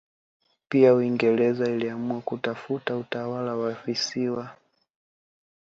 Pia 0.69 0.93
Uingereza 0.93 1.69
iliamua 1.71 2.21
kutafuta 2.21 2.97
utawala 2.97 3.55
wa 3.55 3.71
visiwa 3.71 4.57